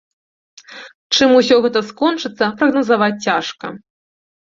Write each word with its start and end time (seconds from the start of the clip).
Чым 1.17 1.35
усё 1.39 1.55
гэта 1.67 1.79
скончыцца, 1.91 2.51
прагназаваць 2.65 3.15
цяжка. 3.25 3.65